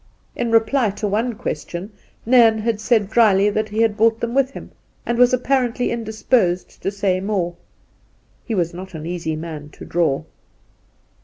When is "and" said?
5.05-5.19